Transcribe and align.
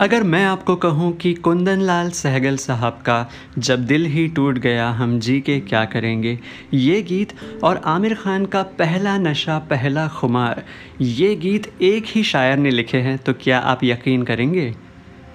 अगर 0.00 0.22
मैं 0.22 0.44
आपको 0.44 0.76
कहूँ 0.76 1.12
कि 1.16 1.34
कुंदन 1.34 1.80
लाल 1.80 2.10
सहगल 2.10 2.56
साहब 2.56 2.92
का 2.92 3.30
जब 3.58 3.86
दिल 3.86 4.06
ही 4.06 4.28
टूट 4.28 4.58
गया 4.58 4.90
हम 4.90 5.20
जी 5.20 5.40
के 5.40 5.60
क्या 5.60 5.84
करेंगे? 5.84 6.38
ये 6.74 7.02
गीत 7.02 7.32
और 7.64 7.76
आमिर 7.76 8.14
खान 8.14 8.46
का 8.46 8.62
पहला 8.62 9.18
नशा 9.18 9.58
पहला 9.58 10.08
खुमार 10.08 10.64
ये 11.00 11.34
गीत 11.34 11.82
एक 11.82 12.04
ही 12.06 12.22
शायर 12.22 12.58
ने 12.58 12.70
लिखे 12.70 12.98
हैं 12.98 13.18
तो 13.18 13.32
क्या 13.32 13.58
आप 13.58 13.84
यकीन 13.84 14.22
करेंगे? 14.22 14.74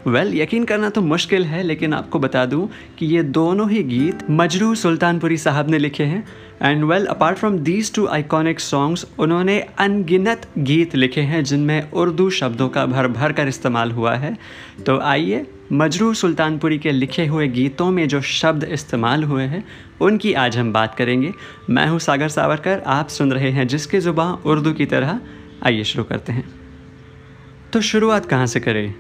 वेल 0.08 0.28
well, 0.28 0.42
यकीन 0.42 0.64
करना 0.64 0.90
तो 0.90 1.02
मुश्किल 1.02 1.46
है 1.46 1.64
लेकिन 1.64 1.94
आपको 1.94 2.20
बता 2.20 2.46
दूँ 2.46 2.70
कि 3.00 3.06
ये 3.06 3.24
दोनों 3.24 3.70
ही 3.72 3.84
गीत 3.84 4.20
मजरू 4.30 4.76
सुल्तानपुरी 4.76 5.38
साहब 5.38 5.70
ने 5.70 5.78
लिखे 5.78 6.04
हैं। 6.04 6.28
And 6.64 6.84
well 6.84 7.06
apart 7.06 7.38
from 7.38 7.58
these 7.60 7.94
two 7.94 8.06
iconic 8.08 8.60
songs 8.60 9.06
उन्होंने 9.20 9.60
अनगिनत 9.60 10.48
गीत 10.58 10.96
लिखे 10.96 11.22
हैं 11.22 11.44
जिनमें 11.44 11.92
उर्दू 11.92 12.30
शब्दों 12.30 12.70
का 12.70 12.86
भर 12.86 13.08
भर 13.08 13.32
कर 13.32 13.48
इस्तेमाल 13.48 13.92
हुआ 13.92 14.16
है। 14.16 14.38
तो 14.86 15.00
आइए 15.00 15.46
मजरू 15.72 16.14
सुल्तानपुरी 16.14 16.78
के 16.78 16.92
लिखे 16.92 17.26
हुए 17.26 17.48
गीतों 17.48 17.92
में 17.92 18.08
जो 18.08 18.22
शब्द 18.22 18.64
इस्तेमाल 18.64 19.24
हुए 19.24 19.44
हैं 19.44 19.64
उनकी 20.02 20.34
आज 20.34 20.58
हम 20.58 20.74
बात 20.74 20.96
करेंगे। 20.96 21.34
मैं 21.70 21.88
हूँ 21.88 22.00
सागर 22.00 22.30
सावरकर 22.30 22.84
आप 22.88 23.08
सुन 23.08 23.32
रहे 23.32 23.52
हैं 23.52 23.68
जिसकी 23.68 24.00
ज़ुबान 24.00 24.34
उर्दू 24.46 24.74
की 24.74 24.86
तरह। 24.86 25.20
आइए 25.64 25.84
शुरू 25.84 26.04
करते 26.04 26.34
हैं। 26.34 26.50
तो 27.74 27.82
शुरुआत 27.82 28.26
कहाँ 28.26 28.46
से 28.46 28.60
करें? 28.60 28.96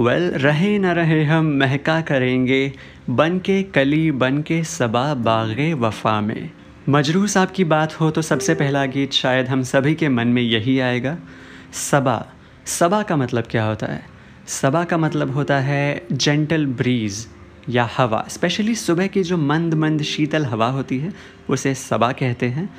वेल 0.00 0.30
well, 0.30 0.42
रहे 0.42 0.78
न 0.78 0.86
रहे 0.86 1.24
हम 1.24 1.46
महका 1.46 2.00
करेंगे। 2.00 2.72
बन 3.10 3.38
के 3.38 3.62
कली 3.62 4.10
बन 4.12 4.42
के 4.42 4.64
सबा 4.64 5.14
बागे 5.14 5.74
वफा 5.74 6.20
में। 6.20 6.50
मजरू 6.88 7.26
साहब 7.26 7.48
की 7.50 7.64
बात 7.64 8.00
हो 8.00 8.10
तो 8.10 8.22
सबसे 8.22 8.54
पहला 8.54 8.86
गीत 8.86 9.12
शायद 9.12 9.48
हम 9.48 9.62
सभी 9.62 9.94
के 9.94 10.08
मन 10.08 10.28
में 10.28 10.42
यही 10.42 10.80
आएगा। 10.80 11.18
सबा। 11.72 12.26
सबा 12.66 13.02
का 13.02 13.16
मतलब 13.16 13.44
क्या 13.50 13.64
होता 13.64 13.86
है? 13.86 14.02
सबा 14.46 14.84
का 14.84 14.96
मतलब 14.96 15.34
होता 15.34 15.58
है 15.58 16.02
जेंटल 16.12 16.66
ब्रीज़ 16.66 17.26
या 17.68 17.90
हवा। 17.96 18.26
स्पेशली 18.28 18.74
सुबह 18.74 19.06
की 19.06 19.22
जो 19.22 19.36
मंद 19.36 19.74
मंद, 19.74 20.02
शीतल 20.02 20.44
हवा 20.44 20.66
होती 20.66 20.98
है, 20.98 21.12
उसे 21.50 21.74
सबा 21.74 22.12
कहते 22.12 22.46
हैं। 22.46 22.74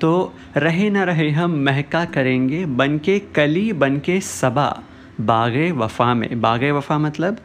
तो 0.00 0.34
रहे 0.56 0.90
ना 0.90 1.04
रहे 1.04 1.30
हम, 1.30 1.50
महका 1.50 2.04
करेंगे 2.04 2.66
बन 2.66 2.98
के 2.98 3.18
कली 3.18 3.72
बन 3.72 3.98
के 3.98 4.20
सबा, 4.20 4.82
बाग 5.20 5.72
वफ़ा 5.76 6.14
में। 6.14 6.40
बाग 6.40 6.64
वफ़ा 6.64 6.98
मतलब 6.98 7.36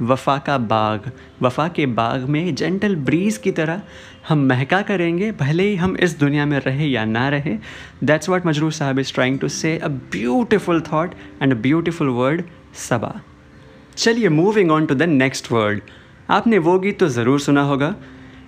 वफ़ा 0.00 0.36
का 0.38 0.56
बाग। 0.58 1.10
वफ़ा 1.42 1.66
के 1.68 1.86
बाग 1.94 2.28
में 2.28 2.54
जेंटल 2.54 2.96
ब्रीज़ 2.98 3.38
की 3.40 3.50
तरह 3.52 3.80
हम 4.28 4.46
महका 4.46 4.80
करेंगे, 4.82 5.30
भले 5.32 5.62
ही 5.62 5.76
हम 5.76 5.96
इस 5.98 6.18
दुनिया 6.18 6.46
में 6.46 6.58
रहे 6.60 6.86
या 6.86 7.04
ना 7.06 7.28
रहे। 7.28 7.56
दैट्स 8.04 8.28
वाट 8.28 8.46
मजरू 8.46 8.70
साहब 8.72 8.98
is 8.98 9.12
trying 9.14 9.38
to 9.38 9.48
say 9.50 9.76
a 9.78 9.88
beautiful 9.88 10.80
thought 10.82 11.14
and 11.42 11.52
a 11.52 11.56
beautiful 11.58 12.08
word 12.18 12.42
सबा 12.80 13.14
चलिए 13.96 14.28
moving 14.30 14.70
on 14.70 14.86
to 14.86 14.94
the 14.94 15.02
next 15.02 15.50
word 15.52 15.80
आपने 16.30 16.58
वो 16.60 16.78
गीत 16.78 16.98
तो 17.00 17.08
ज़रूर 17.08 17.40
सुना 17.40 17.62
होगा। 17.62 17.94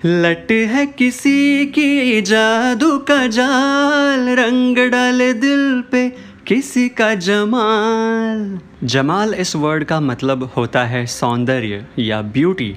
लट 0.05 0.51
है 0.69 0.85
किसी 0.89 1.67
की 1.69 2.21
जादू 2.23 2.99
का 3.09 3.27
जाल, 3.29 4.29
रंग 4.39 4.77
डाले 4.91 5.33
दिल 5.35 5.83
पे। 5.93 6.09
किसी 6.51 6.89
का 6.89 7.15
जमाल। 7.15 8.39
जमाल 8.85 9.35
इस 9.35 9.55
वर्ड 9.57 9.85
का 9.85 9.99
मतलब 10.01 10.43
होता 10.57 10.83
है 10.85 11.05
सौंदर्य 11.07 11.85
या 11.99 12.21
ब्यूटी 12.37 12.69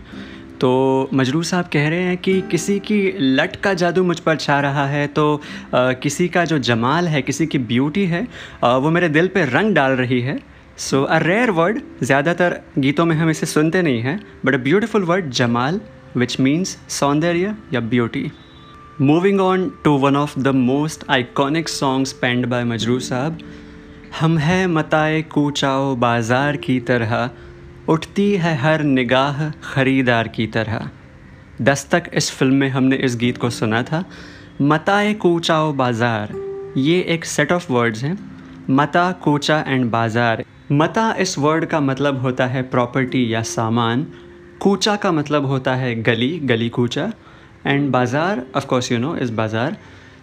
तो 0.61 0.69
मजरू 1.13 1.41
साहब 1.43 1.69
कह 1.73 1.87
रहे 1.89 2.01
हैं 2.01 2.17
कि 2.17 2.39
किसी 2.51 2.77
की 2.79 2.99
लट 3.19 3.55
का 3.55 3.73
जादू 3.73 4.03
मुझ 4.03 4.19
पर 4.19 4.35
छा 4.35 4.59
रहा 4.59 4.85
है 4.87 5.05
तो 5.07 5.25
आ, 5.75 5.91
किसी 5.93 6.27
का 6.27 6.43
जो 6.45 6.59
जमाल 6.59 7.07
है 7.07 7.21
किसी 7.21 7.47
की 7.47 7.57
ब्यूटी 7.71 8.05
है 8.05 8.27
आ, 8.63 8.75
वो 8.77 8.89
मेरे 8.89 9.09
दिल 9.09 9.27
पे 9.27 9.45
रंग 9.45 9.75
डाल 9.75 9.91
रही 9.91 10.21
है। 10.21 10.37
सो 10.79 11.03
अ 11.03 11.17
रेयर 11.19 11.51
वर्ड 11.51 11.81
ज़्यादातर 12.03 12.59
गीतों 12.77 13.05
में 13.05 13.15
हम 13.15 13.29
इसे 13.29 13.45
सुनते 13.45 13.81
नहीं 13.81 14.01
हैं 14.01 14.19
बट 14.45 14.53
अ 14.53 14.63
ब्यूटिफुल 14.63 15.03
वर्ड 15.05 15.29
जमाल 15.41 15.81
विच 16.17 16.39
मीन्स 16.39 16.77
सौंदर्य 16.99 17.55
या 17.73 17.79
beauty 17.95 18.29
moving 19.01 19.39
on 19.41 19.71
to 19.83 19.97
one 19.97 20.15
of 20.15 20.39
the 20.39 20.47
most 20.61 21.03
iconic 21.09 21.69
songs 21.69 22.11
penned 22.21 22.45
by 22.45 22.63
Majrooh 22.65 22.99
साहब 23.01 23.39
हम 24.13 24.37
हैं 24.37 24.65
मताए 24.67 25.21
कूचाओ 25.23 25.95
बाज़ार 25.95 26.57
की 26.57 26.79
तरह, 26.79 27.29
उठती 27.89 28.29
है 28.33 28.55
हर 28.57 28.81
निगाह 28.83 29.49
ख़रीदार 29.63 30.27
की 30.27 30.45
तरह। 30.47 30.89
दस्तक 31.61 32.09
इस 32.13 32.29
फ़िल्म 32.31 32.55
में 32.55 32.69
हमने 32.69 32.95
इस 32.97 33.15
गीत 33.15 33.37
को 33.37 33.49
सुना 33.49 33.81
था। 33.83 34.03
मताए 34.61 35.13
कूचाओ 35.13 35.71
बाज़ार, 35.73 36.33
ये 36.77 36.99
एक 37.09 37.25
सेट 37.25 37.51
ऑफ़ 37.51 37.71
वर्ड्स 37.71 38.03
हैं। 38.03 38.17
मता, 38.69 39.11
कूचा 39.23 39.59
एंड 39.59 39.89
बाज़ार। 39.91 40.43
मता 40.71 41.11
इस 41.19 41.37
वर्ड 41.37 41.65
का 41.65 41.79
मतलब 41.79 42.21
होता 42.21 42.45
है 42.45 42.61
प्रॉपर्टी 42.69 43.33
या 43.33 43.41
सामान। 43.47 44.05
कूचा 44.61 44.95
का 44.95 45.11
मतलब 45.11 45.45
होता 45.45 45.75
है 45.75 45.95
गली 46.03 46.37
गली 46.43 46.69
कूचा। 46.69 47.11
एंड 47.67 47.89
बाज़ार 47.91 48.45
ऑफ़ 48.55 48.65
कोर्स 48.65 48.91
यू 48.91 48.99
नो 48.99 49.15
इस 49.17 49.29
बाज़ार। 49.31 49.77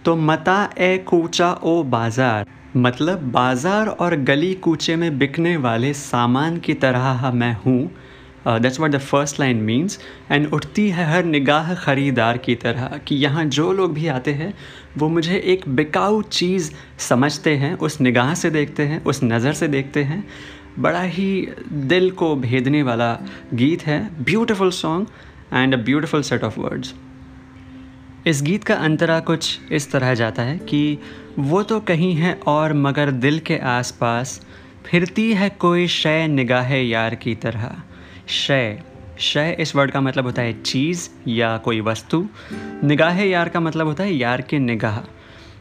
तो 0.04 0.16
मता 0.18 0.62
ए 0.78 0.96
कूचा 1.08 1.52
ओ 1.52 1.82
बाज़ार। 1.82 2.46
मतलब 2.76 3.22
बाज़ार 3.32 3.88
और 3.88 4.14
गली 4.16 4.53
कूचे 4.54 4.94
में 4.97 5.19
बिकने 5.19 5.56
वाले 5.56 5.92
सामान 5.94 6.56
की 6.56 6.75
तरह 6.75 7.31
मैं 7.31 7.53
हूँ। 7.64 7.91
That's 8.47 8.78
what 8.81 8.91
the 8.91 8.98
first 8.98 9.41
line 9.41 9.56
means 9.56 9.98
and 10.31 10.47
उठती 10.54 10.88
है 10.91 11.04
हर 11.06 11.25
निगाह 11.25 11.75
ख़रीदार 11.75 12.38
की 12.38 12.54
तरह 12.54 12.98
कि 13.06 13.16
यहाँ 13.16 13.44
जो 13.47 13.72
लोग 13.72 13.94
भी 13.94 14.06
आते 14.09 14.32
हैं, 14.32 14.53
वो 14.98 15.09
मुझे 15.09 15.36
एक 15.36 15.69
बिकाऊ 15.69 16.22
चीज़ 16.22 16.70
समझते 16.98 17.56
हैं, 17.56 17.75
उस 17.75 18.00
निगाह 18.00 18.34
से 18.34 18.50
देखते 18.50 18.82
हैं, 18.82 19.03
उस 19.04 19.22
नज़र 19.25 19.53
से 19.53 19.69
देखते 19.69 20.03
हैं। 20.03 20.25
बड़ा 20.78 21.03
ही 21.03 21.47
दिल 21.72 22.10
को 22.12 22.34
भेदने 22.38 22.82
वाला 22.82 23.12
गीत 23.54 23.82
है 23.82 24.00
beautiful 24.25 24.70
song 24.72 25.06
and 25.53 25.75
a 25.75 25.78
beautiful 25.78 26.22
set 26.22 26.44
of 26.44 26.60
words 26.60 26.94
इस 28.26 28.42
गीत 28.42 28.64
का 28.64 28.75
अंतरा 28.75 29.20
कुछ 29.20 29.58
इस 29.72 29.91
तरह 29.92 30.14
जाता 30.14 30.42
है 30.42 30.58
कि 30.58 30.98
वो 31.38 31.62
तो 31.62 31.81
कहीं 31.81 32.14
है 32.14 32.41
और 32.47 32.72
मगर 32.72 33.10
दिल 33.10 33.38
के 33.38 33.58
आसपास 33.58 34.41
फिरती 34.86 35.32
है 35.32 35.48
कोई 35.50 35.86
शय 35.86 36.26
निगाह 36.26 36.75
यार 36.75 37.14
की 37.14 37.34
तरह। 37.34 37.70
शय 38.28 38.82
शय 39.19 39.56
इस 39.60 39.75
वर्ड 39.76 39.91
का 39.91 40.00
मतलब 40.00 40.25
होता 40.25 40.42
है 40.42 40.62
चीज़ 40.62 41.09
या 41.28 41.56
कोई 41.56 41.80
वस्तु। 41.80 42.26
निगाह 42.84 43.20
यार 43.20 43.48
का 43.48 43.60
मतलब 43.60 43.86
होता 43.86 44.04
है 44.04 44.14
यार 44.14 44.41
की 44.41 44.59
निगाह। 44.59 44.98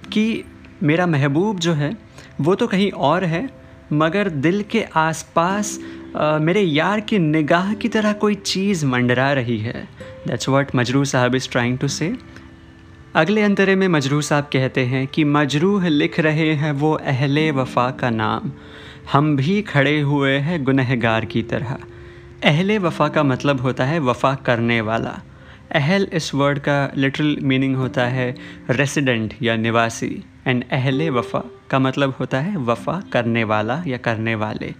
कि 0.10 0.44
मेरा 0.84 1.06
महबूब 1.06 1.60
जो 1.60 1.74
है, 1.74 1.98
वो 2.42 2.56
तो 2.56 2.68
कहीं 2.68 2.92
और 2.92 3.24
है, 3.24 3.50
मगर 3.94 4.30
दिल 4.30 4.62
के 4.62 4.84
आसपास 4.96 5.80
मेरे 6.18 6.62
यार 6.62 7.00
की 7.00 7.20
निगाह 7.20 7.74
की 7.74 7.88
तरह 7.88 8.14
कोई 8.14 8.36
चीज़ 8.36 8.86
मंडरा 8.86 9.32
रही 9.34 9.58
है। 9.60 9.88
दैट्स 10.28 10.50
व्हाट 10.50 10.76
मजरू 10.76 11.06
साहब 11.06 11.36
इज़ 11.36 11.50
ट्राइंग 11.50 11.78
टू 11.78 11.88
से 11.88 12.16
अगले 13.20 13.42
अंतरे 13.42 13.76
में 13.76 13.88
मजरू 13.88 14.22
साहब 14.22 14.44
कहते 14.54 14.86
हैं 14.86 15.08
कि 15.08 15.24
मजरूह 15.24 15.88
लिख 15.88 16.20
रहे 16.20 16.54
हैं 16.54 16.72
वो 16.72 16.94
अहले 16.94 17.52
वफा 17.52 17.92
का 17.92 18.10
नाम। 18.10 18.52
हम 19.12 19.36
भी 19.38 19.62
खड़े 19.62 20.02
हुए 20.02 20.38
हैं 20.38 20.64
गुनहगार 20.64 21.26
की 21.26 21.44
तरह। 21.44 21.78
अहले 22.44 22.78
वफा 22.78 23.08
का 23.08 23.24
मतलब 23.24 23.62
होता 23.62 23.86
है 23.86 24.00
वफा 24.00 24.34
करने 24.36 24.82
वाला। 24.82 25.22
अहल 25.72 26.08
इस 26.14 26.34
वर्ड 26.36 26.60
का 26.60 26.92
लिटरल 26.96 27.38
मीनिंग 27.42 27.76
होता 27.76 28.06
है 28.06 28.36
रेसिडेंट 28.70 29.34
या 29.42 29.56
निवासी। 29.56 30.24
एंड 30.48 30.64
अहले 30.72 31.10
वफा 31.10 31.44
का 31.70 31.80
मतलब 31.80 32.16
होता 32.20 32.40
है 32.40 32.58
वफा 32.58 33.04
करने 33.14 33.44
वाला 33.44 33.84
या 33.88 33.98
करने 33.98 34.36
वाले। 34.36 34.74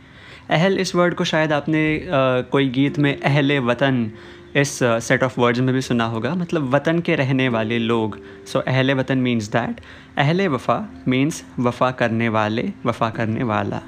अहल 0.50 0.80
इस 0.80 0.96
वर्ड 0.96 1.14
को 1.14 1.24
शायद 1.24 1.54
आपने 1.54 1.98
आ, 1.98 2.42
कोई 2.42 2.70
गीत 2.70 3.00
में 3.00 3.22
अहले 3.22 3.60
वतन 3.60 4.12
इस 4.56 4.80
सेट 4.84 5.24
ऑफ़ 5.24 5.40
वर्ड्स 5.42 5.60
में 5.60 5.74
भी 5.74 5.82
सुना 5.82 6.06
होगा। 6.06 6.34
मतलब 6.36 6.74
वतन 6.76 7.00
के 7.00 7.16
रहने 7.16 7.50
वाले 7.50 7.78
लोग। 7.80 8.20
सो 8.48 8.60
अहले 8.60 8.94
वतन 8.94 9.18
मीन्स 9.18 9.48
दैट 9.48 9.82
अहले 10.18 10.48
वफ़ा 10.48 10.80
मीन्स 11.08 11.44
वफ़ा 11.60 11.92
करने 11.92 12.30
वाले, 12.30 12.72
वफ़ा 12.86 13.10
करने 13.10 13.44
वाला। 13.44 13.82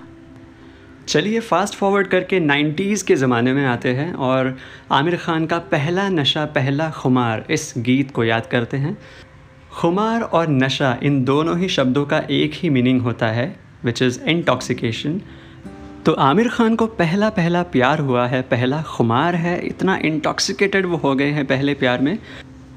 चलिए 1.07 1.39
फास्ट 1.39 1.75
फॉरवर्ड 1.75 2.07
करके 2.07 2.39
90s 2.39 3.01
के 3.01 3.15
ज़माने 3.15 3.53
में 3.53 3.65
आते 3.65 3.93
हैं 3.93 4.13
और 4.13 4.57
आमिर 4.91 5.15
ख़ान 5.17 5.45
का 5.45 5.57
पहला 5.57 6.07
नशा, 6.09 6.45
पहला 6.45 6.89
खुमार 6.89 7.45
इस 7.49 7.73
गीत 7.77 8.11
को 8.11 8.23
याद 8.23 8.45
करते 8.45 8.77
हैं। 8.77 8.97
खुमार 9.71 10.21
और 10.21 10.49
नशा 10.49 10.97
इन 11.03 11.23
दोनों 11.25 11.57
ही 11.59 11.67
शब्दों 11.69 12.05
का 12.05 12.17
एक 12.31 12.51
ही 12.53 12.69
मीनिंग 12.69 13.01
होता 13.01 13.27
है 13.27 13.55
विच 13.85 14.01
इज़ 14.01 14.19
इंटॉक्सिकेशन 14.21 15.21
तो 16.05 16.13
आमिर 16.13 16.49
खान 16.49 16.75
को 16.75 16.85
पहला 16.85 17.29
पहला 17.29 17.63
प्यार 17.63 17.99
हुआ 17.99 18.27
है, 18.27 18.41
पहला 18.41 18.81
खुमार 18.81 19.35
है, 19.35 19.67
इतना 19.67 19.99
इंटॉक्सिकेटेड 20.05 20.85
वो 20.85 20.97
हो 20.97 21.15
गए 21.15 21.29
हैं 21.31 21.45
पहले 21.45 21.73
प्यार 21.73 22.01
में 22.01 22.17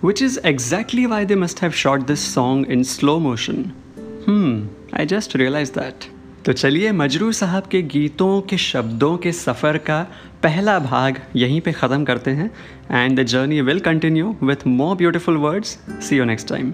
which 0.05 0.23
is 0.23 0.39
exactly 0.47 1.07
why 1.07 1.25
they 1.25 1.35
must 1.35 1.63
have 1.63 1.71
shot 1.71 2.07
this 2.07 2.35
song 2.35 2.71
in 2.71 2.83
slow 2.83 3.19
motion 3.19 3.65
I 5.01 5.07
just 5.07 5.37
realize 5.37 5.73
that 5.73 6.11
तो 6.45 6.53
चलिए 6.53 6.93
मजरू 6.93 7.33
साहब 7.33 7.63
के 7.63 7.83
गीतों 7.83 8.41
के 8.41 8.57
शब्दों 8.59 9.17
के 9.17 9.33
सफ़र 9.33 9.79
का 9.79 10.07
पहला 10.43 10.79
भाग 10.79 11.21
यहीं 11.37 11.61
पे 11.61 11.73
ख़त्म 11.73 12.05
करते 12.05 12.31
हैं 12.31 12.51
and 12.91 13.21
the 13.21 13.23
journey 13.23 13.61
will 13.61 13.81
continue 13.81 14.37
with 14.43 14.67
more 14.67 14.97
beautiful 14.97 15.37
words 15.37 15.79
see 15.91 16.17
you 16.17 16.25
next 16.25 16.49
time 16.49 16.73